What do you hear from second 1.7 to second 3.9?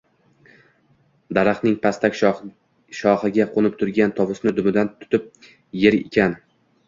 pastak shoxiga qo’nib